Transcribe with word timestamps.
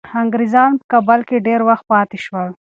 انګریزان 0.21 0.71
په 0.79 0.83
کابل 0.91 1.19
کي 1.29 1.37
ډیر 1.47 1.59
وخت 1.69 1.85
پاتې 1.91 2.17
شول. 2.25 2.49